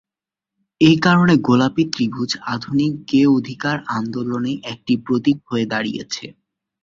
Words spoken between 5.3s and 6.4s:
হয়ে দাঁড়িয়েছে।